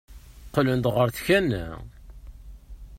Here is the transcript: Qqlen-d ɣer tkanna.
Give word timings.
Qqlen-d 0.47 0.85
ɣer 0.95 1.07
tkanna. 1.15 1.65